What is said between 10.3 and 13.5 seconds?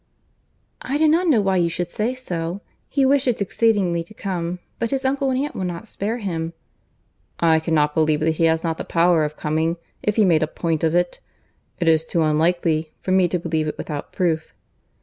a point of it. It is too unlikely, for me to